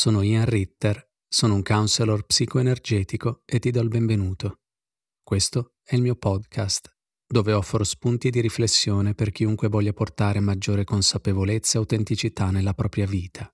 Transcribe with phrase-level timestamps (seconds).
[0.00, 4.60] Sono Ian Ritter, sono un counselor psicoenergetico e ti do il benvenuto.
[5.24, 10.84] Questo è il mio podcast, dove offro spunti di riflessione per chiunque voglia portare maggiore
[10.84, 13.52] consapevolezza e autenticità nella propria vita.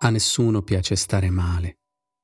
[0.00, 1.79] A nessuno piace stare male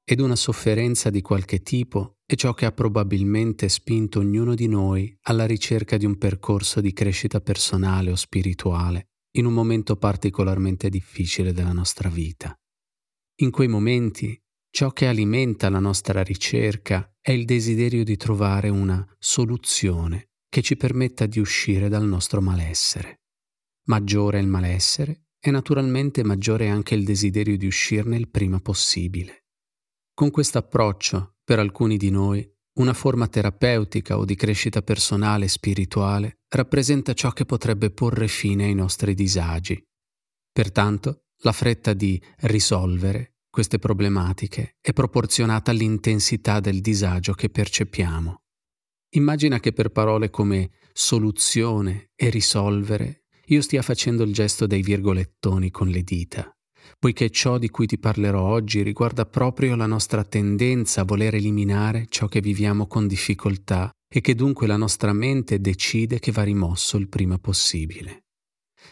[0.08, 5.12] ed una sofferenza di qualche tipo è ciò che ha probabilmente spinto ognuno di noi
[5.22, 11.52] alla ricerca di un percorso di crescita personale o spirituale in un momento particolarmente difficile
[11.52, 12.56] della nostra vita.
[13.40, 19.04] In quei momenti ciò che alimenta la nostra ricerca è il desiderio di trovare una
[19.18, 23.22] soluzione che ci permetta di uscire dal nostro malessere.
[23.88, 28.60] Maggiore è il malessere e naturalmente maggiore è anche il desiderio di uscirne il prima
[28.60, 29.45] possibile.
[30.16, 32.42] Con questo approccio, per alcuni di noi,
[32.78, 38.64] una forma terapeutica o di crescita personale e spirituale rappresenta ciò che potrebbe porre fine
[38.64, 39.78] ai nostri disagi.
[40.50, 48.40] Pertanto, la fretta di risolvere queste problematiche è proporzionata all'intensità del disagio che percepiamo.
[49.16, 55.70] Immagina che per parole come soluzione e risolvere io stia facendo il gesto dei virgolettoni
[55.70, 56.55] con le dita
[56.98, 62.06] poiché ciò di cui ti parlerò oggi riguarda proprio la nostra tendenza a voler eliminare
[62.08, 66.96] ciò che viviamo con difficoltà e che dunque la nostra mente decide che va rimosso
[66.96, 68.24] il prima possibile.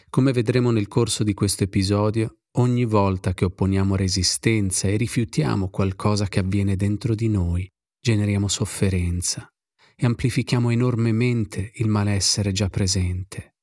[0.09, 6.27] Come vedremo nel corso di questo episodio, ogni volta che opponiamo resistenza e rifiutiamo qualcosa
[6.27, 9.47] che avviene dentro di noi, generiamo sofferenza
[9.95, 13.55] e amplifichiamo enormemente il malessere già presente.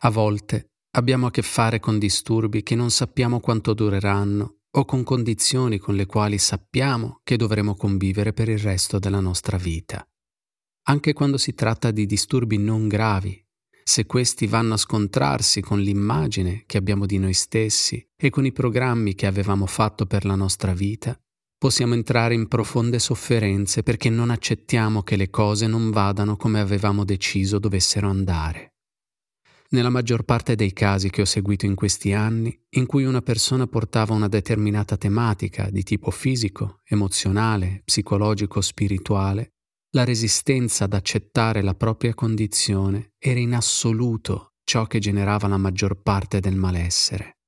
[0.00, 5.04] A volte abbiamo a che fare con disturbi che non sappiamo quanto dureranno o con
[5.04, 10.06] condizioni con le quali sappiamo che dovremo convivere per il resto della nostra vita.
[10.88, 13.42] Anche quando si tratta di disturbi non gravi,
[13.82, 18.52] se questi vanno a scontrarsi con l'immagine che abbiamo di noi stessi e con i
[18.52, 21.18] programmi che avevamo fatto per la nostra vita,
[21.58, 27.04] possiamo entrare in profonde sofferenze perché non accettiamo che le cose non vadano come avevamo
[27.04, 28.75] deciso dovessero andare.
[29.70, 33.66] Nella maggior parte dei casi che ho seguito in questi anni, in cui una persona
[33.66, 39.54] portava una determinata tematica di tipo fisico, emozionale, psicologico, spirituale,
[39.90, 46.00] la resistenza ad accettare la propria condizione era in assoluto ciò che generava la maggior
[46.02, 47.38] parte del malessere.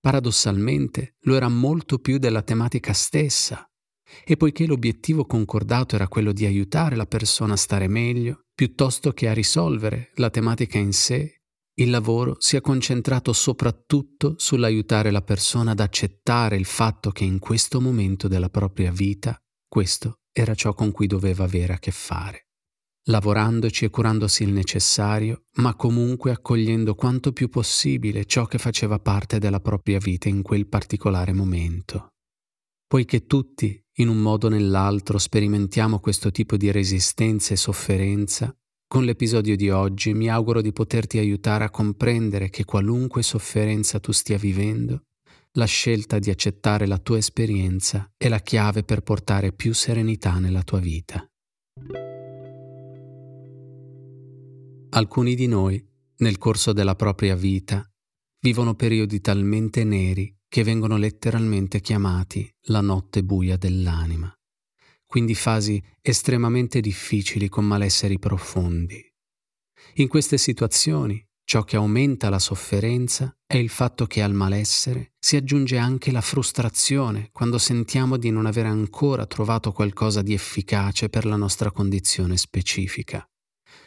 [0.00, 3.64] Paradossalmente lo era molto più della tematica stessa,
[4.24, 9.28] e poiché l'obiettivo concordato era quello di aiutare la persona a stare meglio, piuttosto che
[9.28, 11.35] a risolvere la tematica in sé,
[11.78, 17.38] il lavoro si è concentrato soprattutto sull'aiutare la persona ad accettare il fatto che in
[17.38, 19.38] questo momento della propria vita
[19.68, 22.48] questo era ciò con cui doveva avere a che fare,
[23.08, 29.38] lavorandoci e curandosi il necessario, ma comunque accogliendo quanto più possibile ciò che faceva parte
[29.38, 32.12] della propria vita in quel particolare momento.
[32.86, 38.54] Poiché tutti, in un modo o nell'altro, sperimentiamo questo tipo di resistenza e sofferenza,
[38.88, 44.12] con l'episodio di oggi mi auguro di poterti aiutare a comprendere che qualunque sofferenza tu
[44.12, 45.02] stia vivendo,
[45.52, 50.62] la scelta di accettare la tua esperienza è la chiave per portare più serenità nella
[50.62, 51.26] tua vita.
[54.90, 55.84] Alcuni di noi,
[56.18, 57.84] nel corso della propria vita,
[58.40, 64.32] vivono periodi talmente neri che vengono letteralmente chiamati la notte buia dell'anima
[65.06, 69.02] quindi fasi estremamente difficili con malesseri profondi.
[69.94, 75.36] In queste situazioni ciò che aumenta la sofferenza è il fatto che al malessere si
[75.36, 81.24] aggiunge anche la frustrazione quando sentiamo di non aver ancora trovato qualcosa di efficace per
[81.24, 83.24] la nostra condizione specifica.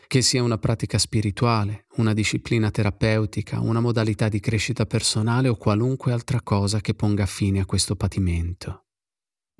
[0.07, 6.13] Che sia una pratica spirituale, una disciplina terapeutica, una modalità di crescita personale o qualunque
[6.13, 8.85] altra cosa che ponga fine a questo patimento.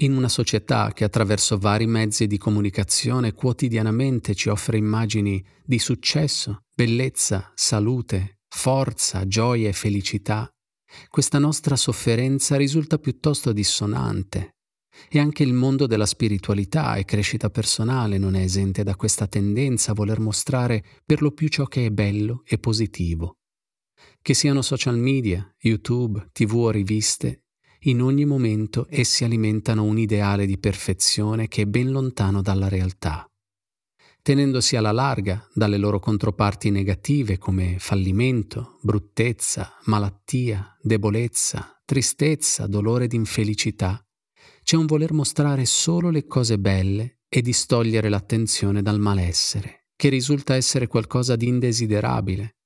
[0.02, 6.64] In una società che attraverso vari mezzi di comunicazione quotidianamente ci offre immagini di successo,
[6.74, 10.50] bellezza, salute, forza, gioia e felicità,
[11.10, 14.56] questa nostra sofferenza risulta piuttosto dissonante.
[15.10, 19.92] E anche il mondo della spiritualità e crescita personale non è esente da questa tendenza
[19.92, 23.40] a voler mostrare per lo più ciò che è bello e positivo.
[24.22, 27.44] Che siano social media, YouTube, tv o riviste,
[27.84, 33.26] in ogni momento essi alimentano un ideale di perfezione che è ben lontano dalla realtà,
[34.22, 43.14] tenendosi alla larga dalle loro controparti negative come fallimento, bruttezza, malattia, debolezza, tristezza, dolore ed
[43.14, 44.04] infelicità.
[44.62, 50.56] C'è un voler mostrare solo le cose belle e distogliere l'attenzione dal malessere, che risulta
[50.56, 52.59] essere qualcosa di indesiderabile,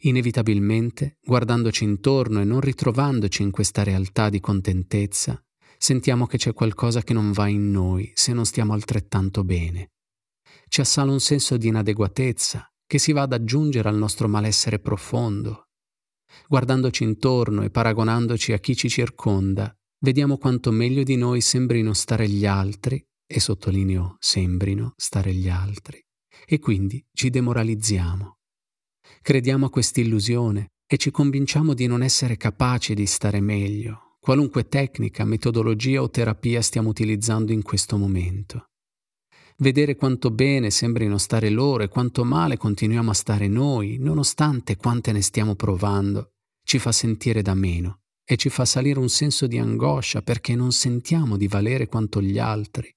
[0.00, 5.42] Inevitabilmente, guardandoci intorno e non ritrovandoci in questa realtà di contentezza,
[5.78, 9.92] sentiamo che c'è qualcosa che non va in noi se non stiamo altrettanto bene.
[10.68, 15.68] Ci assala un senso di inadeguatezza che si va ad aggiungere al nostro malessere profondo.
[16.48, 22.28] Guardandoci intorno e paragonandoci a chi ci circonda, vediamo quanto meglio di noi sembrino stare
[22.28, 26.00] gli altri, e sottolineo sembrino stare gli altri,
[26.46, 28.35] e quindi ci demoralizziamo.
[29.26, 35.24] Crediamo a quest'illusione e ci convinciamo di non essere capaci di stare meglio, qualunque tecnica,
[35.24, 38.66] metodologia o terapia stiamo utilizzando in questo momento.
[39.56, 45.10] Vedere quanto bene sembrino stare loro e quanto male continuiamo a stare noi, nonostante quante
[45.10, 46.34] ne stiamo provando,
[46.64, 50.70] ci fa sentire da meno e ci fa salire un senso di angoscia perché non
[50.70, 52.96] sentiamo di valere quanto gli altri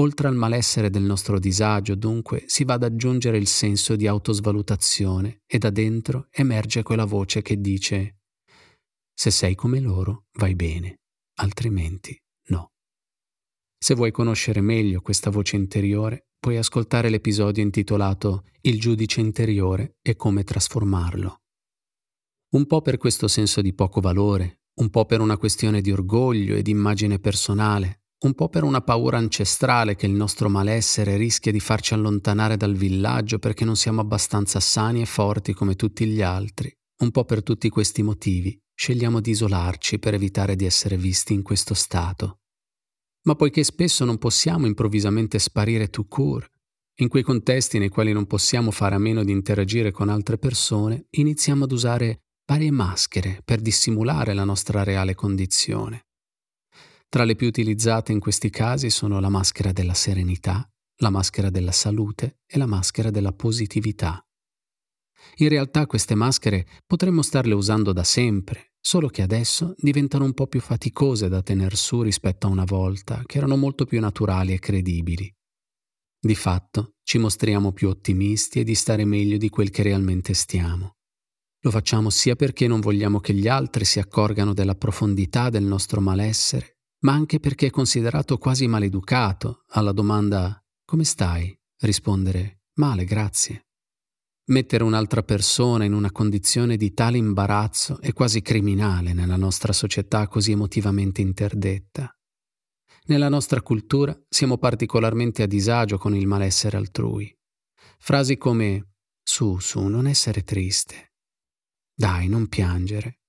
[0.00, 5.42] Oltre al malessere del nostro disagio, dunque, si va ad aggiungere il senso di autosvalutazione
[5.44, 8.18] e da dentro emerge quella voce che dice
[9.18, 11.00] se sei come loro, vai bene,
[11.40, 12.16] altrimenti
[12.50, 12.70] no.
[13.76, 20.14] Se vuoi conoscere meglio questa voce interiore, puoi ascoltare l'episodio intitolato Il giudice interiore e
[20.14, 21.40] come trasformarlo.
[22.50, 26.54] Un po' per questo senso di poco valore, un po' per una questione di orgoglio
[26.54, 31.52] e di immagine personale, un po' per una paura ancestrale che il nostro malessere rischia
[31.52, 36.20] di farci allontanare dal villaggio perché non siamo abbastanza sani e forti come tutti gli
[36.20, 36.72] altri,
[37.02, 41.42] un po' per tutti questi motivi, scegliamo di isolarci per evitare di essere visti in
[41.42, 42.40] questo stato.
[43.22, 46.50] Ma poiché spesso non possiamo improvvisamente sparire tout court,
[47.00, 51.06] in quei contesti nei quali non possiamo fare a meno di interagire con altre persone,
[51.10, 56.07] iniziamo ad usare varie maschere per dissimulare la nostra reale condizione.
[57.10, 61.72] Tra le più utilizzate in questi casi sono la maschera della serenità, la maschera della
[61.72, 64.22] salute e la maschera della positività.
[65.36, 70.46] In realtà queste maschere potremmo starle usando da sempre, solo che adesso diventano un po'
[70.46, 74.58] più faticose da tener su rispetto a una volta, che erano molto più naturali e
[74.58, 75.32] credibili.
[76.20, 80.96] Di fatto ci mostriamo più ottimisti e di stare meglio di quel che realmente stiamo.
[81.60, 86.00] Lo facciamo sia perché non vogliamo che gli altri si accorgano della profondità del nostro
[86.00, 91.56] malessere, ma anche perché è considerato quasi maleducato alla domanda come stai?
[91.80, 93.66] rispondere male, grazie.
[94.48, 100.26] Mettere un'altra persona in una condizione di tale imbarazzo è quasi criminale nella nostra società
[100.26, 102.10] così emotivamente interdetta.
[103.04, 107.34] Nella nostra cultura siamo particolarmente a disagio con il malessere altrui.
[107.98, 111.12] Frasi come su, su, non essere triste.
[111.94, 113.20] Dai, non piangere.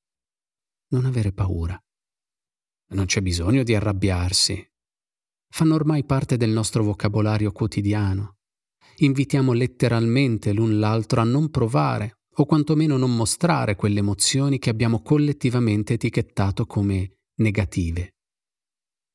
[0.92, 1.78] Non avere paura.
[2.92, 4.68] Non c'è bisogno di arrabbiarsi.
[5.52, 8.38] Fanno ormai parte del nostro vocabolario quotidiano.
[8.98, 15.02] Invitiamo letteralmente l'un l'altro a non provare o quantomeno non mostrare quelle emozioni che abbiamo
[15.02, 18.16] collettivamente etichettato come negative.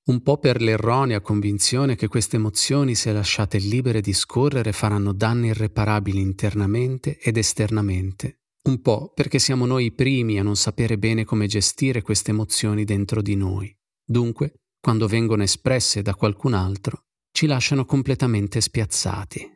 [0.07, 5.49] Un po' per l'erronea convinzione che queste emozioni, se lasciate libere di scorrere, faranno danni
[5.49, 11.25] irreparabili internamente ed esternamente, un po' perché siamo noi i primi a non sapere bene
[11.25, 13.75] come gestire queste emozioni dentro di noi.
[14.05, 19.53] Dunque, quando vengono espresse da qualcun altro, ci lasciano completamente spiazzati.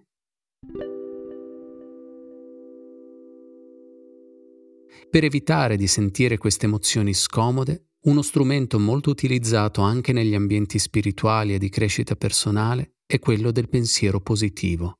[5.10, 11.54] Per evitare di sentire queste emozioni scomode, uno strumento molto utilizzato anche negli ambienti spirituali
[11.54, 14.98] e di crescita personale è quello del pensiero positivo.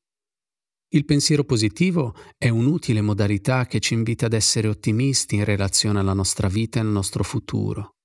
[0.90, 6.14] Il pensiero positivo è un'utile modalità che ci invita ad essere ottimisti in relazione alla
[6.14, 7.96] nostra vita e al nostro futuro.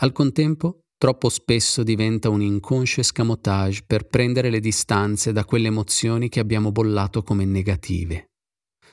[0.00, 6.28] Al contempo, troppo spesso diventa un inconscio escamotage per prendere le distanze da quelle emozioni
[6.28, 8.26] che abbiamo bollato come negative.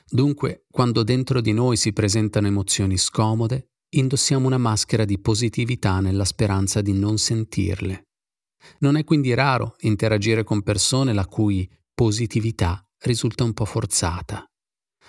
[0.08, 6.24] Dunque, quando dentro di noi si presentano emozioni scomode, indossiamo una maschera di positività nella
[6.24, 8.04] speranza di non sentirle.
[8.78, 14.44] Non è quindi raro interagire con persone la cui positività risulta un po' forzata.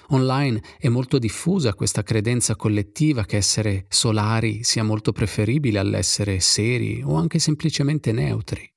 [0.09, 7.01] Online è molto diffusa questa credenza collettiva che essere solari sia molto preferibile all'essere seri
[7.03, 8.69] o anche semplicemente neutri.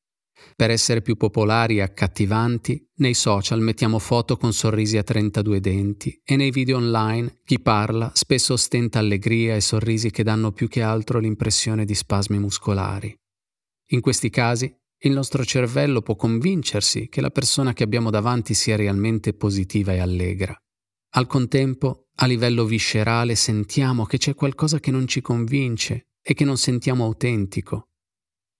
[0.56, 6.20] Per essere più popolari e accattivanti, nei social mettiamo foto con sorrisi a 32 denti
[6.24, 10.82] e nei video online chi parla spesso ostenta allegria e sorrisi che danno più che
[10.82, 13.14] altro l'impressione di spasmi muscolari.
[13.90, 18.74] In questi casi il nostro cervello può convincersi che la persona che abbiamo davanti sia
[18.74, 20.56] realmente positiva e allegra.
[21.10, 26.44] Al contempo, a livello viscerale, sentiamo che c'è qualcosa che non ci convince e che
[26.44, 27.90] non sentiamo autentico.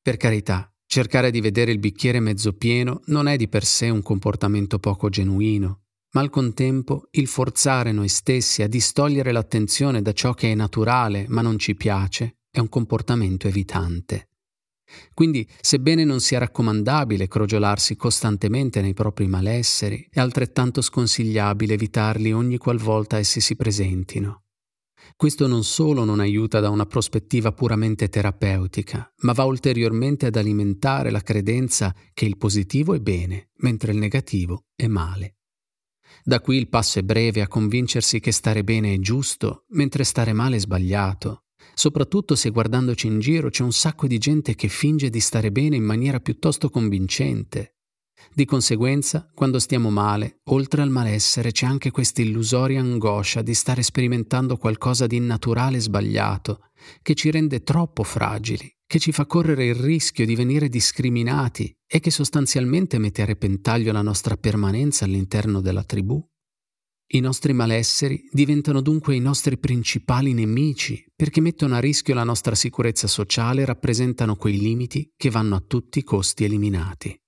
[0.01, 4.03] Per carità, cercare di vedere il bicchiere mezzo pieno non è di per sé un
[4.03, 10.33] comportamento poco genuino, ma al contempo il forzare noi stessi a distogliere l'attenzione da ciò
[10.35, 14.29] che è naturale ma non ci piace è un comportamento evitante.
[15.15, 22.59] Quindi, sebbene non sia raccomandabile crogiolarsi costantemente nei propri malesseri, è altrettanto sconsigliabile evitarli ogni
[22.59, 24.45] qualvolta essi si presentino.
[25.17, 31.11] Questo non solo non aiuta da una prospettiva puramente terapeutica, ma va ulteriormente ad alimentare
[31.11, 35.37] la credenza che il positivo è bene, mentre il negativo è male.
[36.23, 40.33] Da qui il passo è breve a convincersi che stare bene è giusto, mentre stare
[40.33, 41.45] male è sbagliato,
[41.79, 45.77] soprattutto se guardandoci in giro c'è un sacco di gente che finge di stare bene
[45.77, 47.77] in maniera piuttosto convincente.
[48.35, 53.85] Di conseguenza, quando stiamo male, oltre al malessere c'è anche questa illusoria angoscia di stare
[53.85, 56.63] sperimentando qualcosa di innaturale e sbagliato,
[57.01, 62.01] che ci rende troppo fragili, che ci fa correre il rischio di venire discriminati e
[62.01, 66.21] che sostanzialmente mette a repentaglio la nostra permanenza all'interno della tribù.
[67.11, 72.55] I nostri malesseri diventano dunque i nostri principali nemici perché mettono a rischio la nostra
[72.55, 77.19] sicurezza sociale e rappresentano quei limiti che vanno a tutti i costi eliminati.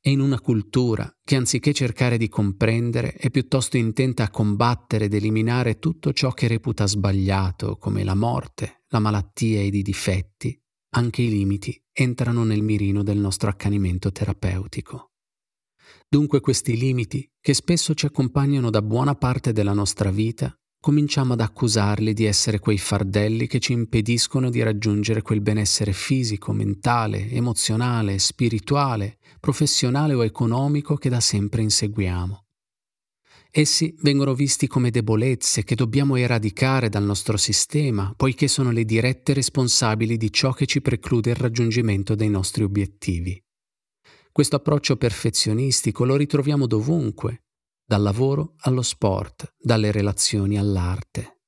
[0.00, 5.14] E in una cultura che anziché cercare di comprendere è piuttosto intenta a combattere ed
[5.14, 10.60] eliminare tutto ciò che reputa sbagliato, come la morte, la malattia ed i difetti,
[10.96, 15.13] anche i limiti entrano nel mirino del nostro accanimento terapeutico.
[16.14, 21.40] Dunque questi limiti, che spesso ci accompagnano da buona parte della nostra vita, cominciamo ad
[21.40, 28.20] accusarli di essere quei fardelli che ci impediscono di raggiungere quel benessere fisico, mentale, emozionale,
[28.20, 32.44] spirituale, professionale o economico che da sempre inseguiamo.
[33.50, 39.32] Essi vengono visti come debolezze che dobbiamo eradicare dal nostro sistema, poiché sono le dirette
[39.32, 43.43] responsabili di ciò che ci preclude il raggiungimento dei nostri obiettivi.
[44.34, 47.44] Questo approccio perfezionistico lo ritroviamo dovunque,
[47.86, 51.42] dal lavoro allo sport, dalle relazioni all'arte.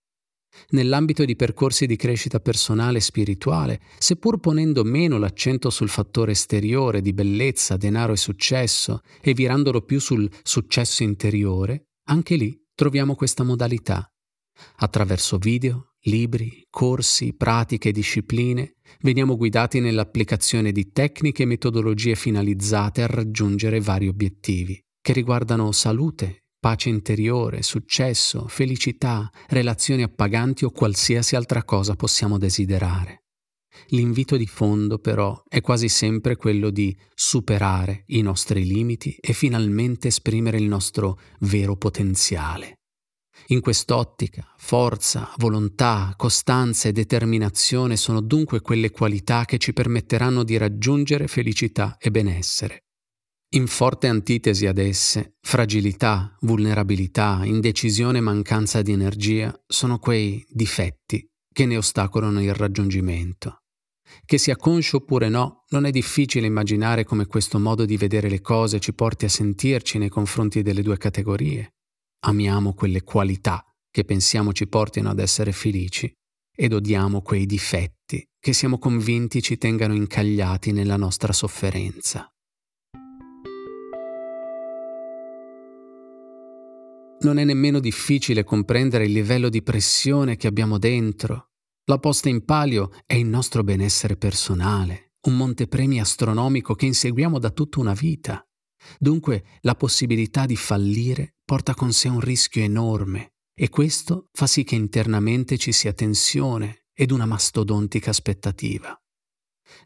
[0.68, 7.00] Nell'ambito di percorsi di crescita personale e spirituale, seppur ponendo meno l'accento sul fattore esteriore
[7.00, 13.42] di bellezza, denaro e successo e virandolo più sul successo interiore, anche lì troviamo questa
[13.42, 14.08] modalità.
[14.76, 23.02] Attraverso video, libri, corsi, pratiche e discipline, veniamo guidati nell'applicazione di tecniche e metodologie finalizzate
[23.02, 31.36] a raggiungere vari obiettivi, che riguardano salute, pace interiore, successo, felicità, relazioni appaganti o qualsiasi
[31.36, 33.22] altra cosa possiamo desiderare.
[33.88, 40.08] L'invito di fondo però è quasi sempre quello di superare i nostri limiti e finalmente
[40.08, 42.75] esprimere il nostro vero potenziale.
[43.50, 50.56] In quest'ottica, forza, volontà, costanza e determinazione sono dunque quelle qualità che ci permetteranno di
[50.56, 52.86] raggiungere felicità e benessere.
[53.50, 61.24] In forte antitesi ad esse, fragilità, vulnerabilità, indecisione e mancanza di energia sono quei difetti
[61.52, 63.60] che ne ostacolano il raggiungimento.
[64.24, 68.40] Che sia conscio oppure no, non è difficile immaginare come questo modo di vedere le
[68.40, 71.75] cose ci porti a sentirci nei confronti delle due categorie
[72.26, 76.12] amiamo quelle qualità che pensiamo ci portino ad essere felici
[76.54, 82.30] ed odiamo quei difetti che siamo convinti ci tengano incagliati nella nostra sofferenza.
[87.18, 91.50] Non è nemmeno difficile comprendere il livello di pressione che abbiamo dentro.
[91.86, 97.50] La posta in palio è il nostro benessere personale, un montepremi astronomico che inseguiamo da
[97.50, 98.46] tutta una vita.
[98.98, 104.64] Dunque la possibilità di fallire porta con sé un rischio enorme e questo fa sì
[104.64, 108.98] che internamente ci sia tensione ed una mastodontica aspettativa.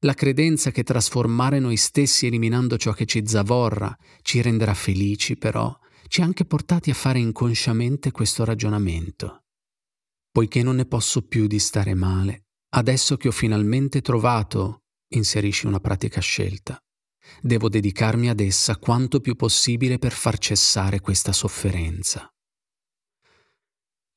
[0.00, 5.76] La credenza che trasformare noi stessi eliminando ciò che ci zavorra ci renderà felici, però,
[6.08, 9.44] ci ha anche portati a fare inconsciamente questo ragionamento.
[10.30, 14.82] Poiché non ne posso più di stare male, adesso che ho finalmente trovato,
[15.12, 16.80] inserisci una pratica scelta,
[17.40, 22.28] Devo dedicarmi ad essa quanto più possibile per far cessare questa sofferenza.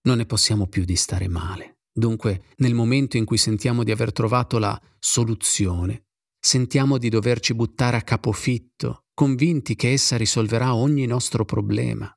[0.06, 1.80] Non ne possiamo più di stare male.
[1.92, 6.08] Dunque, nel momento in cui sentiamo di aver trovato la soluzione,
[6.40, 12.12] sentiamo di doverci buttare a capofitto, convinti che essa risolverà ogni nostro problema.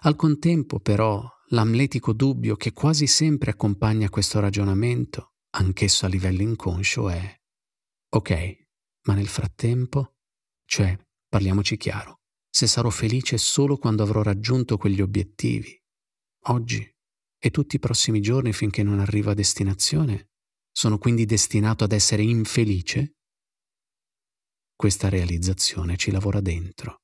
[0.00, 7.08] Al contempo, però, l'amletico dubbio che quasi sempre accompagna questo ragionamento, anch'esso a livello inconscio,
[7.08, 7.34] è
[8.10, 8.59] ok,
[9.10, 10.14] ma nel frattempo,
[10.64, 10.96] cioè,
[11.28, 15.76] parliamoci chiaro, se sarò felice solo quando avrò raggiunto quegli obiettivi,
[16.44, 16.88] oggi
[17.42, 20.28] e tutti i prossimi giorni finché non arrivo a destinazione,
[20.70, 23.16] sono quindi destinato ad essere infelice?
[24.76, 26.98] Questa realizzazione ci lavora dentro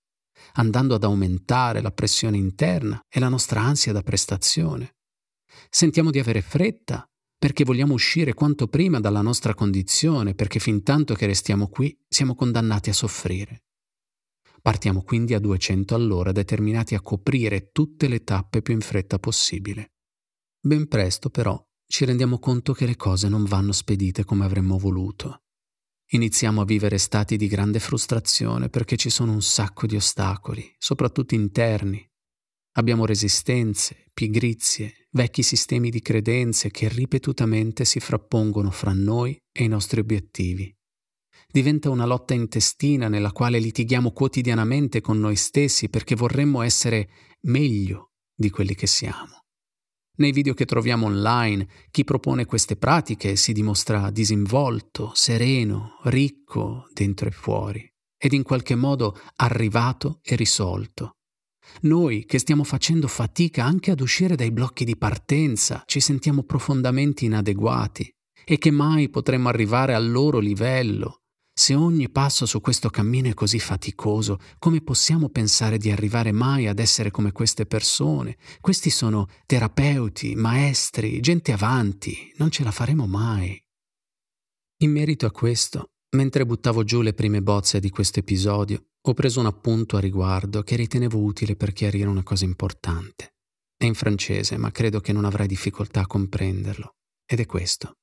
[0.58, 4.96] andando ad aumentare la pressione interna e la nostra ansia da prestazione.
[5.68, 7.04] Sentiamo di avere fretta
[7.38, 12.34] perché vogliamo uscire quanto prima dalla nostra condizione, perché fin tanto che restiamo qui siamo
[12.34, 13.64] condannati a soffrire.
[14.62, 19.92] Partiamo quindi a 200 all'ora determinati a coprire tutte le tappe più in fretta possibile.
[20.60, 25.42] Ben presto però ci rendiamo conto che le cose non vanno spedite come avremmo voluto.
[26.10, 31.34] Iniziamo a vivere stati di grande frustrazione perché ci sono un sacco di ostacoli, soprattutto
[31.34, 32.04] interni.
[32.78, 39.68] Abbiamo resistenze, pigrizie, vecchi sistemi di credenze che ripetutamente si frappongono fra noi e i
[39.68, 40.70] nostri obiettivi.
[41.50, 47.08] Diventa una lotta intestina nella quale litighiamo quotidianamente con noi stessi perché vorremmo essere
[47.46, 49.44] meglio di quelli che siamo.
[50.18, 57.28] Nei video che troviamo online, chi propone queste pratiche si dimostra disinvolto, sereno, ricco dentro
[57.28, 61.12] e fuori, ed in qualche modo arrivato e risolto.
[61.82, 67.24] Noi che stiamo facendo fatica anche ad uscire dai blocchi di partenza, ci sentiamo profondamente
[67.24, 68.10] inadeguati
[68.44, 71.20] e che mai potremmo arrivare al loro livello,
[71.58, 76.66] se ogni passo su questo cammino è così faticoso, come possiamo pensare di arrivare mai
[76.66, 78.36] ad essere come queste persone?
[78.60, 83.58] Questi sono terapeuti, maestri, gente avanti, non ce la faremo mai.
[84.82, 89.38] In merito a questo, mentre buttavo giù le prime bozze di questo episodio, ho preso
[89.38, 93.34] un appunto a riguardo che ritenevo utile per chiarire una cosa importante.
[93.76, 96.96] È in francese, ma credo che non avrai difficoltà a comprenderlo.
[97.24, 97.98] Ed è questo.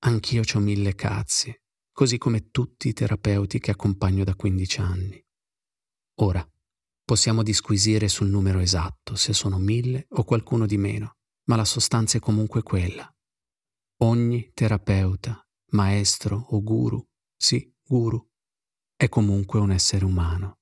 [0.00, 1.54] Anch'io ho mille cazzi,
[1.92, 5.24] così come tutti i terapeuti che accompagno da 15 anni.
[6.16, 6.44] Ora,
[7.04, 12.18] possiamo disquisire sul numero esatto, se sono mille o qualcuno di meno, ma la sostanza
[12.18, 13.08] è comunque quella.
[13.98, 17.06] Ogni terapeuta, maestro o guru,
[17.36, 18.32] sì, guru,
[18.96, 20.58] è comunque un essere umano.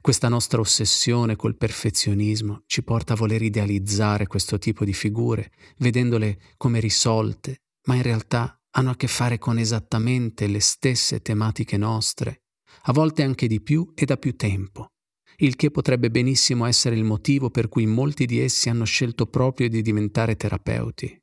[0.00, 6.38] Questa nostra ossessione col perfezionismo ci porta a voler idealizzare questo tipo di figure, vedendole
[6.56, 12.42] come risolte, ma in realtà hanno a che fare con esattamente le stesse tematiche nostre,
[12.82, 14.92] a volte anche di più e da più tempo,
[15.38, 19.68] il che potrebbe benissimo essere il motivo per cui molti di essi hanno scelto proprio
[19.68, 21.20] di diventare terapeuti.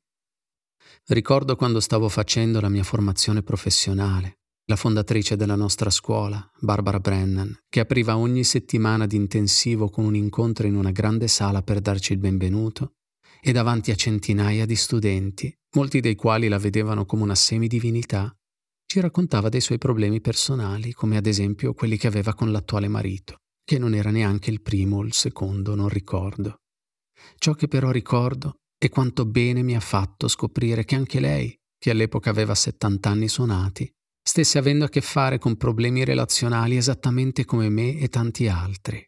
[1.06, 7.56] Ricordo quando stavo facendo la mia formazione professionale, la fondatrice della nostra scuola, Barbara Brennan,
[7.68, 12.12] che apriva ogni settimana di intensivo con un incontro in una grande sala per darci
[12.12, 12.94] il benvenuto,
[13.40, 18.34] e davanti a centinaia di studenti, molti dei quali la vedevano come una semidivinità,
[18.86, 23.36] ci raccontava dei suoi problemi personali, come ad esempio quelli che aveva con l'attuale marito,
[23.64, 26.56] che non era neanche il primo o il secondo, non ricordo.
[27.36, 31.90] Ciò che però ricordo è quanto bene mi ha fatto scoprire che anche lei, che
[31.90, 33.88] all'epoca aveva 70 anni suonati,
[34.26, 39.00] stesse avendo a che fare con problemi relazionali esattamente come me e tanti altri.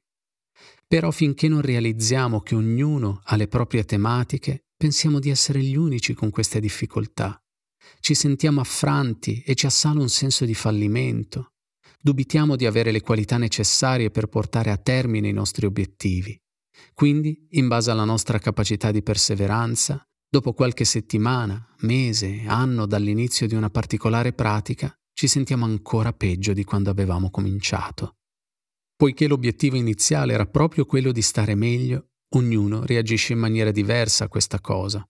[0.87, 6.15] Però finché non realizziamo che ognuno ha le proprie tematiche, pensiamo di essere gli unici
[6.15, 7.37] con queste difficoltà.
[7.99, 11.55] Ci sentiamo affranti e ci assale un senso di fallimento.
[12.01, 16.41] Dubitiamo di avere le qualità necessarie per portare a termine i nostri obiettivi.
[16.95, 20.01] Quindi, in base alla nostra capacità di perseveranza,
[20.31, 26.63] dopo qualche settimana, mese, anno dall'inizio di una particolare pratica, ci sentiamo ancora peggio di
[26.63, 28.19] quando avevamo cominciato.
[28.95, 34.29] Poiché l'obiettivo iniziale era proprio quello di stare meglio, ognuno reagisce in maniera diversa a
[34.29, 35.05] questa cosa.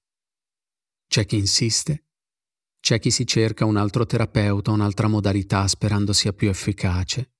[1.06, 2.06] C'è chi insiste,
[2.80, 7.34] c'è chi si cerca un altro terapeuta, un'altra modalità sperando sia più efficace,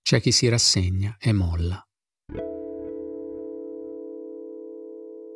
[0.00, 1.86] c'è chi si rassegna e molla.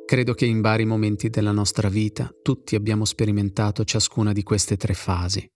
[0.03, 4.95] Credo che in vari momenti della nostra vita tutti abbiamo sperimentato ciascuna di queste tre
[4.95, 5.47] fasi,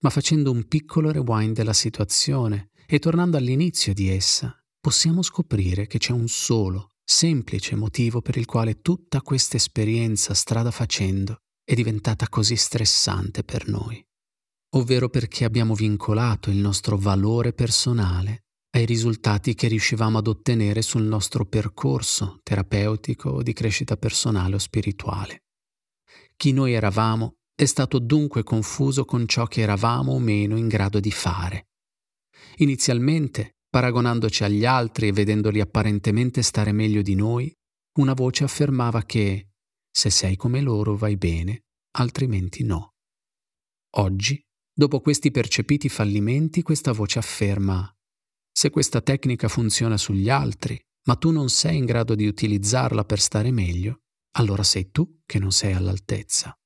[0.00, 5.98] ma facendo un piccolo rewind della situazione e tornando all'inizio di essa, possiamo scoprire che
[5.98, 12.28] c'è un solo, semplice motivo per il quale tutta questa esperienza strada facendo è diventata
[12.28, 14.02] così stressante per noi,
[14.76, 21.02] ovvero perché abbiamo vincolato il nostro valore personale ai risultati che riuscivamo ad ottenere sul
[21.02, 25.44] nostro percorso terapeutico o di crescita personale o spirituale.
[26.36, 31.00] Chi noi eravamo è stato dunque confuso con ciò che eravamo o meno in grado
[31.00, 31.68] di fare
[32.56, 37.52] Inizialmente, paragonandoci agli altri e vedendoli apparentemente stare meglio di noi,
[37.98, 39.50] una voce affermava che
[39.90, 41.64] se sei come loro vai bene,
[41.96, 42.94] altrimenti no.
[43.96, 44.40] Oggi,
[44.72, 47.92] dopo questi percepiti fallimenti, questa voce afferma
[48.50, 53.20] se questa tecnica funziona sugli altri, ma tu non sei in grado di utilizzarla per
[53.20, 54.00] stare meglio,
[54.36, 56.57] allora sei tu che non sei all'altezza.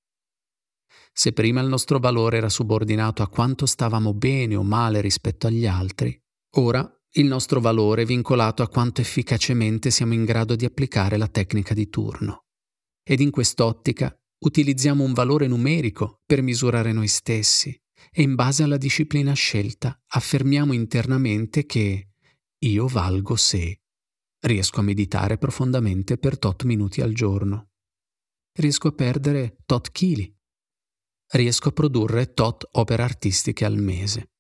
[1.14, 5.66] Se prima il nostro valore era subordinato a quanto stavamo bene o male rispetto agli
[5.66, 6.18] altri,
[6.57, 11.29] ora, il nostro valore è vincolato a quanto efficacemente siamo in grado di applicare la
[11.29, 12.44] tecnica di turno.
[13.03, 17.79] Ed in quest'ottica utilizziamo un valore numerico per misurare noi stessi
[18.11, 22.09] e in base alla disciplina scelta affermiamo internamente che
[22.59, 23.81] io valgo se
[24.40, 27.70] riesco a meditare profondamente per tot minuti al giorno.
[28.53, 30.35] Riesco a perdere tot chili.
[31.33, 34.31] Riesco a produrre tot opere artistiche al mese.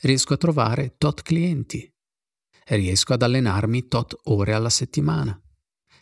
[0.00, 1.90] Riesco a trovare tot clienti.
[2.66, 5.40] Riesco ad allenarmi tot ore alla settimana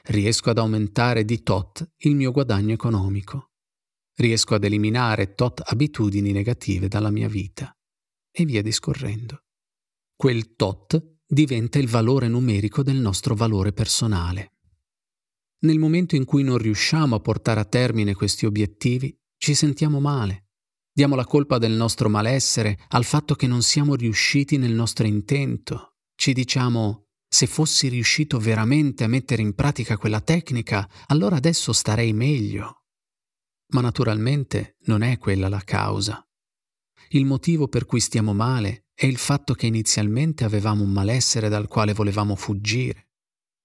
[0.09, 3.51] riesco ad aumentare di tot il mio guadagno economico.
[4.15, 7.73] Riesco ad eliminare tot abitudini negative dalla mia vita.
[8.31, 9.45] E via discorrendo.
[10.17, 14.55] Quel tot diventa il valore numerico del nostro valore personale.
[15.61, 20.49] Nel momento in cui non riusciamo a portare a termine questi obiettivi, ci sentiamo male.
[20.93, 25.95] Diamo la colpa del nostro malessere al fatto che non siamo riusciti nel nostro intento.
[26.17, 32.13] Ci diciamo se fossi riuscito veramente a mettere in pratica quella tecnica, allora adesso starei
[32.13, 32.85] meglio.
[33.75, 36.27] Ma naturalmente non è quella la causa.
[37.11, 41.69] Il motivo per cui stiamo male è il fatto che inizialmente avevamo un malessere dal
[41.69, 43.11] quale volevamo fuggire.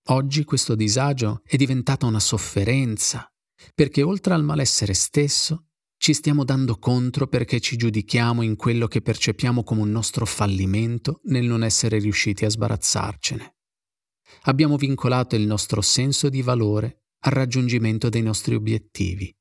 [0.07, 3.32] Oggi questo disagio è diventato una sofferenza,
[3.73, 9.01] perché oltre al malessere stesso ci stiamo dando contro perché ci giudichiamo in quello che
[9.01, 13.55] percepiamo come un nostro fallimento nel non essere riusciti a sbarazzarcene.
[14.41, 19.33] Abbiamo vincolato il nostro senso di valore al raggiungimento dei nostri obiettivi.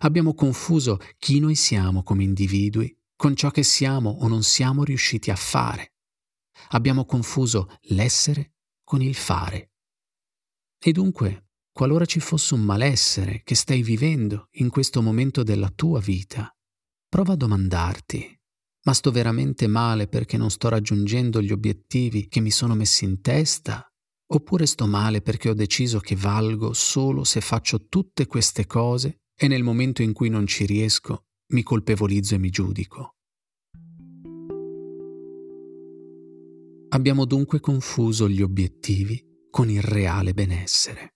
[0.00, 5.30] Abbiamo confuso chi noi siamo come individui con ciò che siamo o non siamo riusciti
[5.30, 5.94] a fare.
[6.70, 9.70] Abbiamo confuso l'essere con il fare.
[10.78, 15.98] E dunque qualora ci fosse un malessere che stai vivendo in questo momento della tua
[15.98, 16.48] vita,
[17.08, 18.40] prova a domandarti,
[18.84, 23.20] ma sto veramente male perché non sto raggiungendo gli obiettivi che mi sono messi in
[23.20, 23.84] testa?
[24.26, 29.48] Oppure sto male perché ho deciso che valgo solo se faccio tutte queste cose e
[29.48, 33.16] nel momento in cui non ci riesco mi colpevolizzo e mi giudico?
[36.90, 41.14] Abbiamo dunque confuso gli obiettivi con il reale benessere.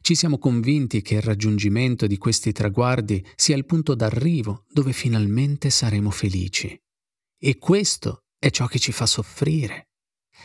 [0.00, 5.70] Ci siamo convinti che il raggiungimento di questi traguardi sia il punto d'arrivo dove finalmente
[5.70, 6.76] saremo felici.
[7.38, 9.90] E questo è ciò che ci fa soffrire.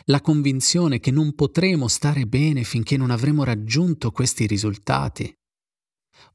[0.05, 5.33] La convinzione che non potremo stare bene finché non avremo raggiunto questi risultati.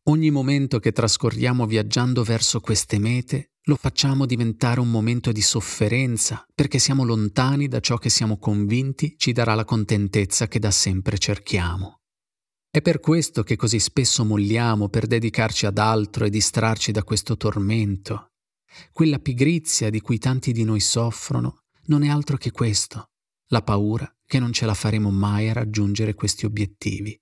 [0.04, 6.44] Ogni momento che trascorriamo viaggiando verso queste mete lo facciamo diventare un momento di sofferenza
[6.52, 11.18] perché siamo lontani da ciò che siamo convinti ci darà la contentezza che da sempre
[11.18, 12.01] cerchiamo.
[12.74, 17.36] È per questo che così spesso molliamo per dedicarci ad altro e distrarci da questo
[17.36, 18.28] tormento.
[18.92, 23.10] Quella pigrizia di cui tanti di noi soffrono non è altro che questo,
[23.48, 27.14] la paura che non ce la faremo mai a raggiungere questi obiettivi,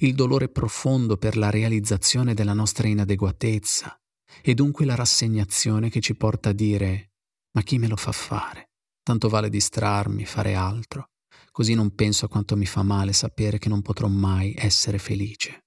[0.00, 3.98] il dolore profondo per la realizzazione della nostra inadeguatezza
[4.42, 7.12] e dunque la rassegnazione che ci porta a dire
[7.52, 8.72] ma chi me lo fa fare?
[9.02, 11.12] Tanto vale distrarmi, fare altro
[11.56, 15.64] così non penso a quanto mi fa male sapere che non potrò mai essere felice.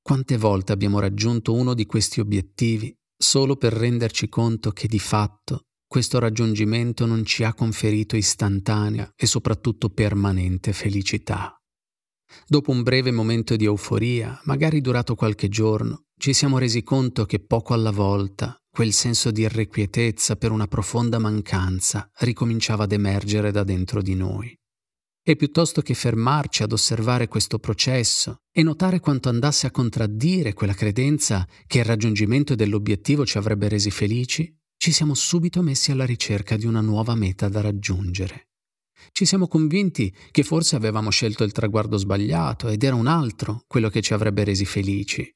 [0.00, 5.62] Quante volte abbiamo raggiunto uno di questi obiettivi solo per renderci conto che di fatto
[5.88, 11.52] questo raggiungimento non ci ha conferito istantanea e soprattutto permanente felicità.
[12.46, 17.40] Dopo un breve momento di euforia, magari durato qualche giorno, ci siamo resi conto che
[17.40, 23.64] poco alla volta quel senso di irrequietezza per una profonda mancanza ricominciava ad emergere da
[23.64, 24.57] dentro di noi
[25.30, 30.72] e piuttosto che fermarci ad osservare questo processo e notare quanto andasse a contraddire quella
[30.72, 36.56] credenza che il raggiungimento dell'obiettivo ci avrebbe resi felici, ci siamo subito messi alla ricerca
[36.56, 38.48] di una nuova meta da raggiungere.
[39.12, 43.90] Ci siamo convinti che forse avevamo scelto il traguardo sbagliato ed era un altro quello
[43.90, 45.30] che ci avrebbe resi felici.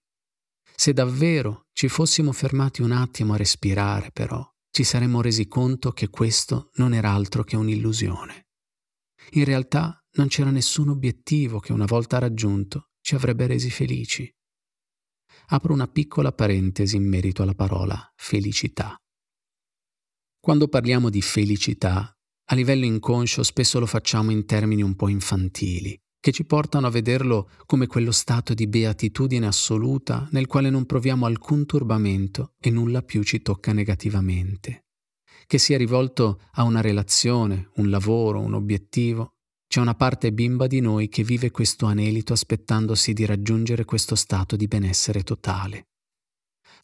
[0.74, 6.08] Se davvero ci fossimo fermati un attimo a respirare, però, ci saremmo resi conto che
[6.08, 8.46] questo non era altro che un'illusione.
[9.34, 14.30] In realtà non c'era nessun obiettivo che una volta raggiunto ci avrebbe resi felici.
[15.46, 18.94] Apro una piccola parentesi in merito alla parola felicità.
[20.38, 22.12] Quando parliamo di felicità,
[22.44, 26.90] a livello inconscio spesso lo facciamo in termini un po' infantili, che ci portano a
[26.90, 33.00] vederlo come quello stato di beatitudine assoluta nel quale non proviamo alcun turbamento e nulla
[33.00, 34.84] più ci tocca negativamente
[35.46, 39.34] che sia rivolto a una relazione, un lavoro, un obiettivo,
[39.72, 44.54] c'è una parte bimba di noi che vive questo anelito aspettandosi di raggiungere questo stato
[44.54, 45.86] di benessere totale.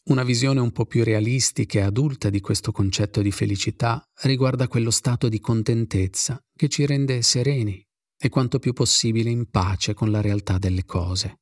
[0.05, 4.89] Una visione un po' più realistica e adulta di questo concetto di felicità riguarda quello
[4.89, 7.79] stato di contentezza che ci rende sereni
[8.17, 11.41] e quanto più possibile in pace con la realtà delle cose.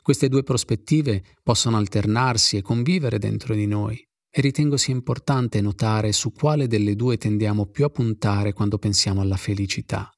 [0.00, 4.00] Queste due prospettive possono alternarsi e convivere dentro di noi
[4.34, 9.20] e ritengo sia importante notare su quale delle due tendiamo più a puntare quando pensiamo
[9.20, 10.10] alla felicità.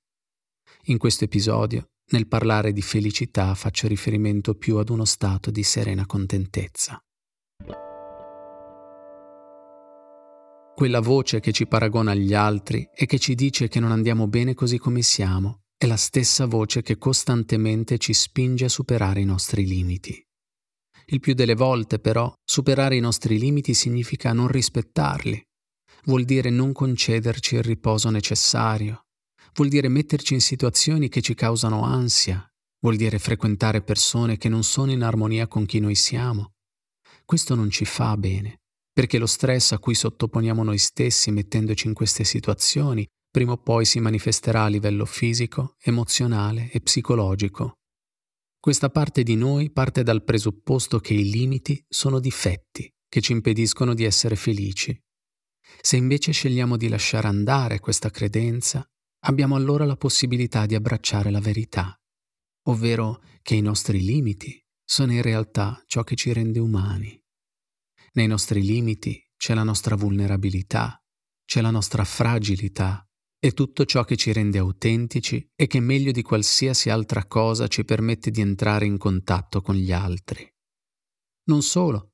[0.85, 6.07] In questo episodio, nel parlare di felicità, faccio riferimento più ad uno stato di serena
[6.07, 7.03] contentezza.
[10.75, 14.55] Quella voce che ci paragona agli altri e che ci dice che non andiamo bene
[14.55, 19.67] così come siamo è la stessa voce che costantemente ci spinge a superare i nostri
[19.67, 20.25] limiti.
[21.07, 25.43] Il più delle volte, però, superare i nostri limiti significa non rispettarli.
[26.05, 29.07] Vuol dire non concederci il riposo necessario.
[29.55, 32.47] Vuol dire metterci in situazioni che ci causano ansia.
[32.81, 36.53] Vuol dire frequentare persone che non sono in armonia con chi noi siamo.
[37.25, 38.61] Questo non ci fa bene,
[38.93, 43.85] perché lo stress a cui sottoponiamo noi stessi mettendoci in queste situazioni prima o poi
[43.85, 47.79] si manifesterà a livello fisico, emozionale e psicologico.
[48.65, 53.93] Questa parte di noi parte dal presupposto che i limiti sono difetti che ci impediscono
[53.93, 54.99] di essere felici.
[55.83, 58.83] Se invece scegliamo di lasciare andare questa credenza,
[59.27, 61.95] abbiamo allora la possibilità di abbracciare la verità,
[62.69, 67.23] ovvero che i nostri limiti sono in realtà ciò che ci rende umani.
[68.13, 71.05] Nei nostri limiti c'è la nostra vulnerabilità,
[71.45, 73.07] c'è la nostra fragilità,
[73.45, 77.85] è tutto ciò che ci rende autentici e che meglio di qualsiasi altra cosa ci
[77.85, 80.51] permette di entrare in contatto con gli altri.
[81.51, 82.13] Non solo,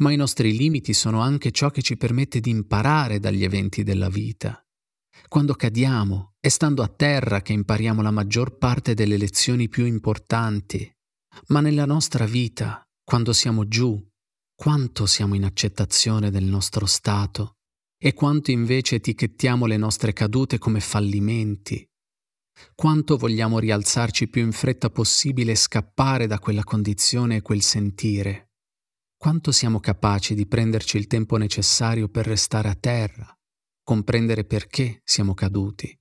[0.00, 4.10] ma i nostri limiti sono anche ciò che ci permette di imparare dagli eventi della
[4.10, 4.62] vita.
[5.28, 10.94] Quando cadiamo, è stando a terra che impariamo la maggior parte delle lezioni più importanti,
[11.46, 13.98] ma nella nostra vita, quando siamo giù,
[14.54, 17.56] quanto siamo in accettazione del nostro stato
[17.98, 21.88] e quanto invece etichettiamo le nostre cadute come fallimenti.
[22.74, 28.50] Quanto vogliamo rialzarci più in fretta possibile e scappare da quella condizione e quel sentire.
[29.16, 33.26] Quanto siamo capaci di prenderci il tempo necessario per restare a terra,
[33.82, 35.98] comprendere perché siamo caduti,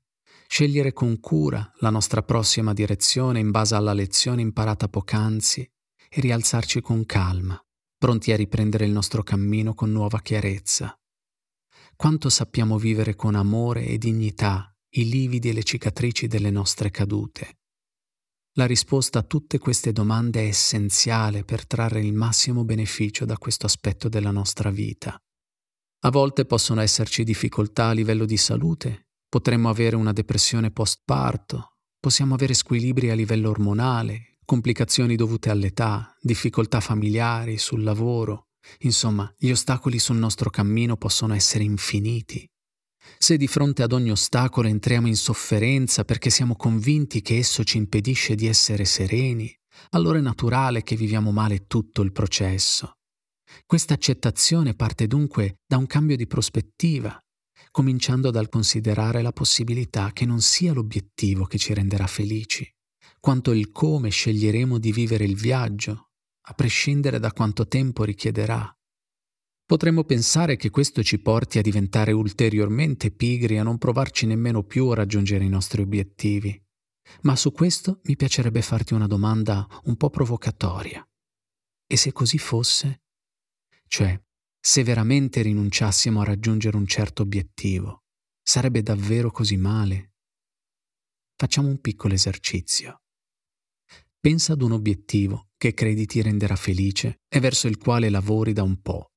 [0.48, 5.62] scegliere con cura la nostra prossima direzione in base alla lezione imparata poc'anzi
[6.10, 7.62] e rialzarci con calma,
[7.98, 10.98] pronti a riprendere il nostro cammino con nuova chiarezza
[11.96, 17.60] quanto sappiamo vivere con amore e dignità i lividi e le cicatrici delle nostre cadute.
[18.58, 23.66] La risposta a tutte queste domande è essenziale per trarre il massimo beneficio da questo
[23.66, 25.18] aspetto della nostra vita.
[26.06, 32.36] A volte possono esserci difficoltà a livello di salute, potremmo avere una depressione postparto, possiamo
[32.36, 38.45] avere squilibri a livello ormonale, complicazioni dovute all'età, difficoltà familiari, sul lavoro,
[38.80, 42.48] Insomma, gli ostacoli sul nostro cammino possono essere infiniti.
[43.18, 47.78] Se di fronte ad ogni ostacolo entriamo in sofferenza perché siamo convinti che esso ci
[47.78, 49.54] impedisce di essere sereni,
[49.92, 52.94] allora è naturale che viviamo male tutto il processo.
[53.66, 57.18] Questa accettazione parte dunque da un cambio di prospettiva,
[57.72, 62.70] cominciando dal considerare la possibilità che non sia l'obiettivo che ci renderà felici,
[63.20, 66.10] quanto il come sceglieremo di vivere il viaggio,
[66.48, 68.70] a prescindere da quanto tempo richiederà.
[69.66, 74.88] Potremmo pensare che questo ci porti a diventare ulteriormente pigri, a non provarci nemmeno più
[74.90, 76.64] a raggiungere i nostri obiettivi.
[77.22, 81.08] Ma su questo mi piacerebbe farti una domanda un po' provocatoria.
[81.88, 83.04] E se così fosse?
[83.88, 84.20] Cioè,
[84.60, 88.04] se veramente rinunciassimo a raggiungere un certo obiettivo,
[88.42, 90.14] sarebbe davvero così male?
[91.36, 93.05] Facciamo un piccolo esercizio.
[94.26, 98.64] Pensa ad un obiettivo che credi ti renderà felice e verso il quale lavori da
[98.64, 99.12] un po'.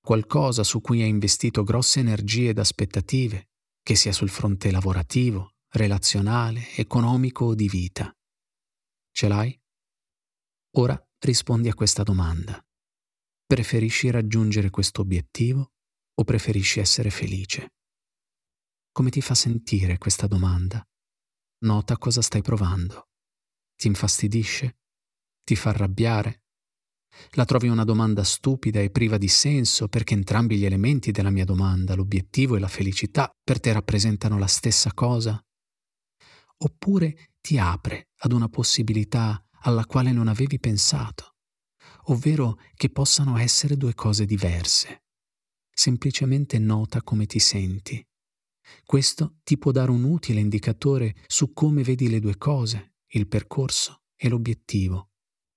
[0.00, 3.48] Qualcosa su cui hai investito grosse energie ed aspettative,
[3.82, 8.16] che sia sul fronte lavorativo, relazionale, economico o di vita.
[9.10, 9.60] Ce l'hai?
[10.76, 12.64] Ora rispondi a questa domanda.
[13.44, 15.72] Preferisci raggiungere questo obiettivo
[16.14, 17.72] o preferisci essere felice?
[18.92, 20.80] Come ti fa sentire questa domanda?
[21.64, 23.08] Nota cosa stai provando.
[23.82, 24.76] Ti infastidisce?
[25.42, 26.44] Ti fa arrabbiare?
[27.30, 31.44] La trovi una domanda stupida e priva di senso perché entrambi gli elementi della mia
[31.44, 35.44] domanda, l'obiettivo e la felicità, per te rappresentano la stessa cosa?
[36.58, 41.34] Oppure ti apre ad una possibilità alla quale non avevi pensato,
[42.04, 45.06] ovvero che possano essere due cose diverse.
[45.74, 48.00] Semplicemente nota come ti senti.
[48.84, 54.04] Questo ti può dare un utile indicatore su come vedi le due cose il percorso
[54.16, 55.10] e l'obiettivo,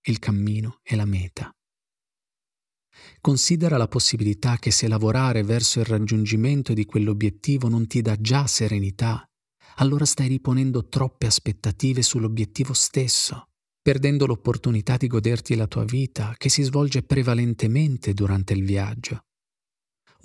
[0.07, 1.49] il cammino e la meta.
[3.21, 8.45] Considera la possibilità che se lavorare verso il raggiungimento di quell'obiettivo non ti dà già
[8.47, 9.25] serenità,
[9.75, 13.49] allora stai riponendo troppe aspettative sull'obiettivo stesso,
[13.81, 19.24] perdendo l'opportunità di goderti la tua vita che si svolge prevalentemente durante il viaggio.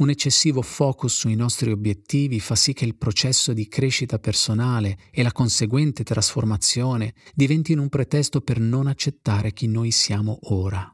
[0.00, 5.22] Un eccessivo focus sui nostri obiettivi fa sì che il processo di crescita personale e
[5.22, 10.90] la conseguente trasformazione diventino un pretesto per non accettare chi noi siamo ora.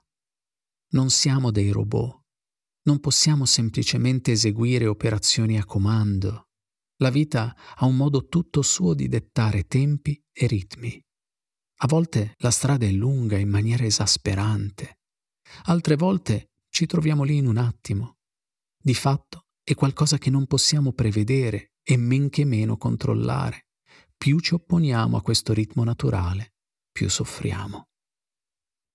[0.90, 2.22] Non siamo dei robot.
[2.86, 6.48] Non possiamo semplicemente eseguire operazioni a comando.
[6.96, 11.00] La vita ha un modo tutto suo di dettare tempi e ritmi.
[11.82, 14.98] A volte la strada è lunga in maniera esasperante.
[15.66, 18.15] Altre volte ci troviamo lì in un attimo
[18.86, 23.66] di fatto è qualcosa che non possiamo prevedere e men che meno controllare.
[24.16, 26.54] Più ci opponiamo a questo ritmo naturale,
[26.92, 27.88] più soffriamo.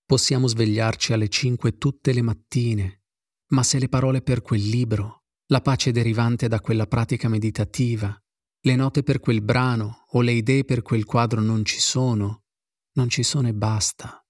[0.06, 3.02] Possiamo svegliarci alle 5 tutte le mattine,
[3.48, 8.18] ma se le parole per quel libro, la pace derivante da quella pratica meditativa,
[8.62, 12.44] le note per quel brano o le idee per quel quadro non ci sono,
[12.92, 14.26] non ci sono e basta.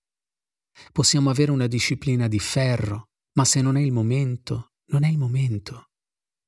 [0.91, 5.19] Possiamo avere una disciplina di ferro, ma se non è il momento, non è il
[5.19, 5.91] momento.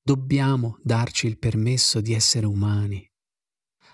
[0.02, 3.06] Dobbiamo darci il permesso di essere umani.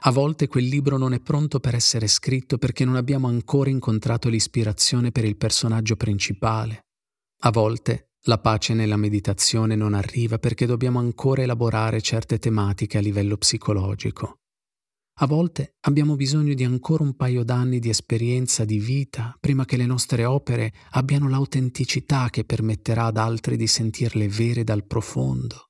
[0.05, 4.29] A volte quel libro non è pronto per essere scritto perché non abbiamo ancora incontrato
[4.29, 6.87] l'ispirazione per il personaggio principale.
[7.43, 13.01] A volte la pace nella meditazione non arriva perché dobbiamo ancora elaborare certe tematiche a
[13.01, 14.40] livello psicologico.
[15.23, 19.77] A volte abbiamo bisogno di ancora un paio d'anni di esperienza di vita prima che
[19.77, 25.67] le nostre opere abbiano l'autenticità che permetterà ad altri di sentirle vere dal profondo.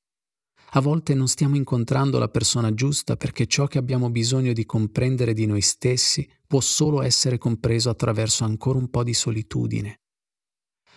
[0.75, 5.33] A volte non stiamo incontrando la persona giusta perché ciò che abbiamo bisogno di comprendere
[5.33, 9.97] di noi stessi può solo essere compreso attraverso ancora un po' di solitudine.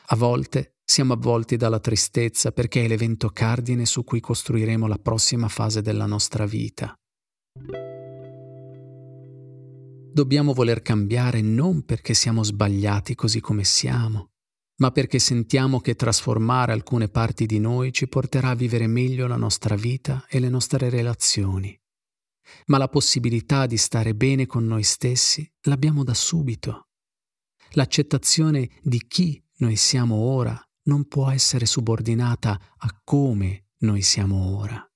[0.07, 5.47] A volte siamo avvolti dalla tristezza perché è l'evento cardine su cui costruiremo la prossima
[5.47, 6.93] fase della nostra vita.
[10.13, 14.33] Dobbiamo voler cambiare non perché siamo sbagliati così come siamo,
[14.75, 19.37] ma perché sentiamo che trasformare alcune parti di noi ci porterà a vivere meglio la
[19.37, 21.75] nostra vita e le nostre relazioni.
[22.67, 26.89] Ma la possibilità di stare bene con noi stessi l'abbiamo da subito.
[27.71, 34.87] L'accettazione di chi noi siamo ora non può essere subordinata a come noi siamo ora.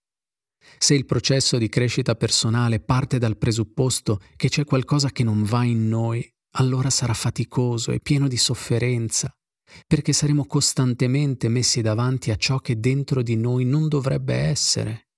[0.77, 5.63] Se il processo di crescita personale parte dal presupposto che c'è qualcosa che non va
[5.63, 9.35] in noi, allora sarà faticoso e pieno di sofferenza,
[9.85, 15.09] perché saremo costantemente messi davanti a ciò che dentro di noi non dovrebbe essere.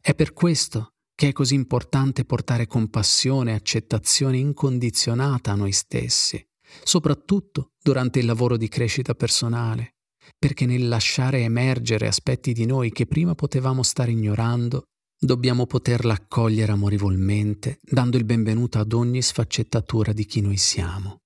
[0.00, 6.44] È per questo che è così importante portare compassione e accettazione incondizionata a noi stessi,
[6.84, 9.94] soprattutto durante il lavoro di crescita personale,
[10.38, 14.88] perché nel lasciare emergere aspetti di noi che prima potevamo stare ignorando,
[15.18, 21.22] dobbiamo poterla accogliere amorevolmente, dando il benvenuto ad ogni sfaccettatura di chi noi siamo.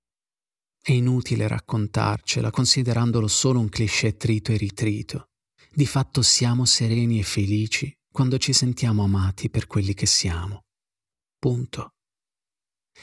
[0.81, 5.29] È inutile raccontarcela considerandolo solo un cliché trito e ritrito.
[5.73, 10.63] Di fatto siamo sereni e felici quando ci sentiamo amati per quelli che siamo.
[11.37, 11.93] Punto.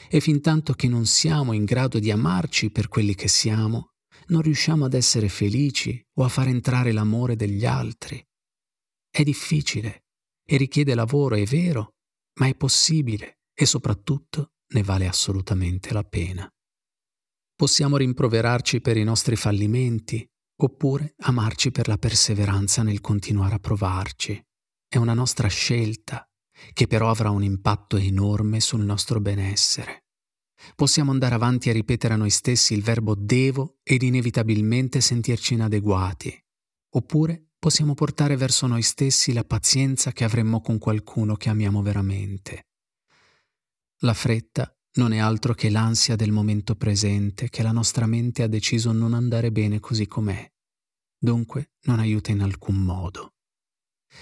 [0.09, 3.93] E fin tanto che non siamo in grado di amarci per quelli che siamo,
[4.27, 8.23] non riusciamo ad essere felici o a far entrare l'amore degli altri.
[9.09, 10.03] È difficile
[10.51, 11.93] e richiede lavoro, è vero,
[12.39, 16.49] ma è possibile e soprattutto ne vale assolutamente la pena.
[17.55, 20.27] Possiamo rimproverarci per i nostri fallimenti
[20.61, 24.43] oppure amarci per la perseveranza nel continuare a provarci.
[24.87, 26.27] È una nostra scelta
[26.73, 30.05] che però avrà un impatto enorme sul nostro benessere.
[30.75, 36.35] Possiamo andare avanti a ripetere a noi stessi il verbo devo ed inevitabilmente sentirci inadeguati,
[36.95, 42.67] oppure possiamo portare verso noi stessi la pazienza che avremmo con qualcuno che amiamo veramente.
[43.99, 48.47] La fretta non è altro che l'ansia del momento presente che la nostra mente ha
[48.47, 50.49] deciso non andare bene così com'è.
[51.17, 53.33] Dunque non aiuta in alcun modo.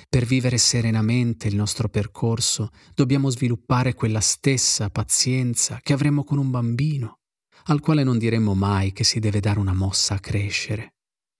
[0.10, 6.50] Per vivere serenamente il nostro percorso dobbiamo sviluppare quella stessa pazienza che avremmo con un
[6.50, 7.20] bambino,
[7.66, 10.97] al quale non diremmo mai che si deve dare una mossa a crescere.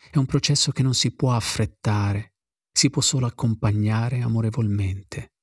[0.10, 2.36] È un processo che non si può affrettare,
[2.72, 5.34] si può solo accompagnare amorevolmente.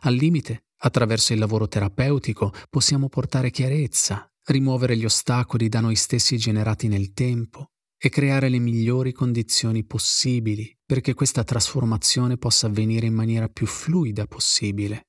[0.00, 6.36] Al limite, attraverso il lavoro terapeutico, possiamo portare chiarezza, rimuovere gli ostacoli da noi stessi
[6.36, 13.14] generati nel tempo e creare le migliori condizioni possibili perché questa trasformazione possa avvenire in
[13.14, 15.08] maniera più fluida possibile.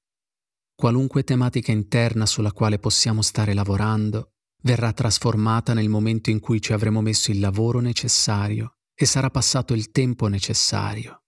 [0.75, 6.71] Qualunque tematica interna sulla quale possiamo stare lavorando verrà trasformata nel momento in cui ci
[6.73, 11.23] avremo messo il lavoro necessario e sarà passato il tempo necessario.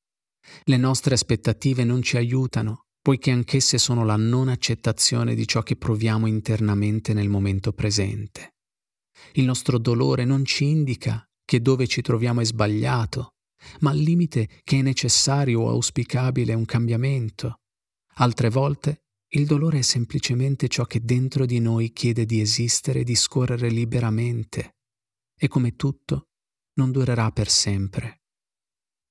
[0.64, 5.76] Le nostre aspettative non ci aiutano, poiché anch'esse sono la non accettazione di ciò che
[5.76, 8.56] proviamo internamente nel momento presente.
[9.34, 13.34] Il nostro dolore non ci indica che dove ci troviamo è sbagliato,
[13.82, 17.60] ma al limite che è necessario o auspicabile un cambiamento.
[18.16, 19.02] Altre volte
[19.36, 23.70] il dolore è semplicemente ciò che dentro di noi chiede di esistere e di scorrere
[23.70, 24.76] liberamente,
[25.38, 26.30] e come tutto
[26.76, 28.22] non durerà per sempre.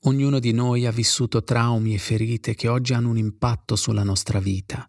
[0.07, 4.39] Ognuno di noi ha vissuto traumi e ferite che oggi hanno un impatto sulla nostra
[4.39, 4.87] vita.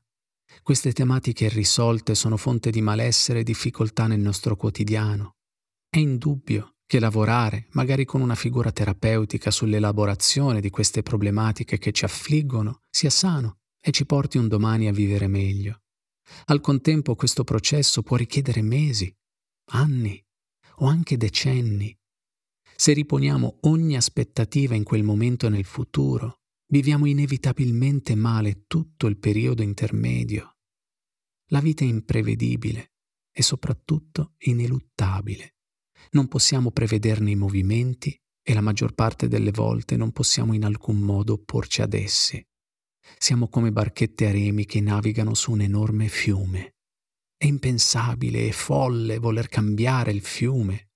[0.61, 5.35] Queste tematiche irrisolte sono fonte di malessere e difficoltà nel nostro quotidiano.
[5.89, 12.05] È indubbio che lavorare, magari con una figura terapeutica, sull'elaborazione di queste problematiche che ci
[12.05, 15.81] affliggono, sia sano e ci porti un domani a vivere meglio.
[16.45, 19.13] Al contempo questo processo può richiedere mesi,
[19.71, 20.21] anni
[20.77, 21.95] o anche decenni.
[22.77, 29.61] Se riponiamo ogni aspettativa in quel momento nel futuro, viviamo inevitabilmente male tutto il periodo
[29.61, 30.57] intermedio.
[31.49, 32.91] La vita è imprevedibile
[33.31, 35.55] e soprattutto ineluttabile.
[36.11, 40.99] Non possiamo prevederne i movimenti e la maggior parte delle volte non possiamo in alcun
[40.99, 42.45] modo opporci ad essi.
[43.17, 46.75] Siamo come barchette a remi che navigano su un enorme fiume.
[47.37, 50.89] È impensabile e folle voler cambiare il fiume.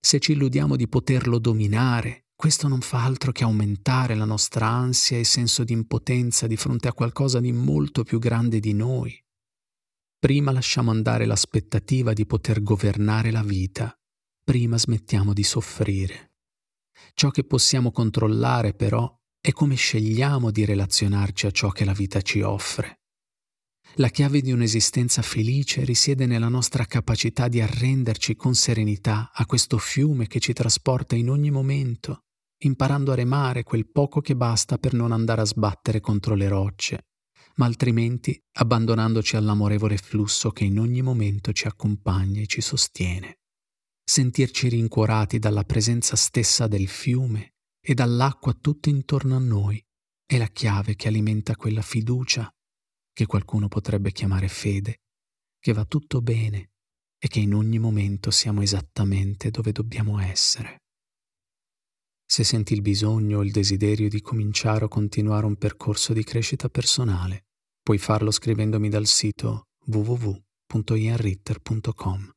[0.00, 5.18] Se ci illudiamo di poterlo dominare, questo non fa altro che aumentare la nostra ansia
[5.18, 9.20] e senso di impotenza di fronte a qualcosa di molto più grande di noi.
[10.18, 13.92] Prima lasciamo andare l'aspettativa di poter governare la vita
[14.48, 16.32] prima smettiamo di soffrire.
[17.12, 22.22] Ciò che possiamo controllare però è come scegliamo di relazionarci a ciò che la vita
[22.22, 22.97] ci offre.
[23.94, 29.78] La chiave di un'esistenza felice risiede nella nostra capacità di arrenderci con serenità a questo
[29.78, 32.24] fiume che ci trasporta in ogni momento,
[32.58, 37.06] imparando a remare quel poco che basta per non andare a sbattere contro le rocce,
[37.56, 43.38] ma altrimenti abbandonandoci all'amorevole flusso che in ogni momento ci accompagna e ci sostiene.
[44.04, 49.84] Sentirci rincuorati dalla presenza stessa del fiume e dall'acqua tutto intorno a noi
[50.24, 52.50] è la chiave che alimenta quella fiducia
[53.18, 55.00] che qualcuno potrebbe chiamare fede,
[55.58, 56.70] che va tutto bene
[57.18, 60.84] e che in ogni momento siamo esattamente dove dobbiamo essere.
[62.24, 66.68] Se senti il bisogno o il desiderio di cominciare o continuare un percorso di crescita
[66.68, 67.46] personale,
[67.82, 72.30] puoi farlo scrivendomi dal sito www.ianritter.com.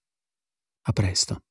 [0.81, 1.41] A presto.